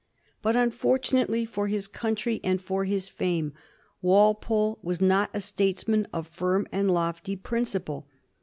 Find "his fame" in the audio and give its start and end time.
2.85-3.53